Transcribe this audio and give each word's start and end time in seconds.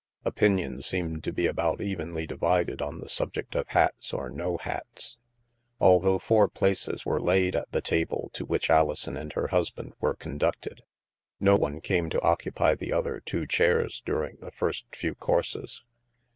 Opinion 0.25 0.81
seemed 0.81 1.23
to 1.25 1.31
be 1.31 1.45
about 1.45 1.79
evenly 1.79 2.25
divided 2.25 2.81
on 2.81 2.97
the 2.97 3.07
subject 3.07 3.53
of 3.53 3.67
hats 3.67 4.13
or 4.15 4.31
no 4.31 4.57
hats. 4.57 5.19
Although 5.79 6.17
four 6.17 6.47
places 6.47 7.05
were 7.05 7.21
laid 7.21 7.55
at 7.55 7.71
the 7.71 7.81
table 7.81 8.31
to 8.33 8.43
which 8.43 8.71
Alison 8.71 9.15
and 9.15 9.31
her 9.33 9.49
husband 9.49 9.93
were 9.99 10.15
conducted, 10.15 10.81
no 11.39 11.55
one 11.55 11.81
came 11.81 12.09
to 12.09 12.21
occupy 12.21 12.73
the 12.73 12.91
other 12.91 13.19
two 13.19 13.45
chairs 13.45 14.01
during 14.03 14.37
the 14.37 14.49
first 14.49 14.87
few 14.95 15.13
courses. 15.13 15.83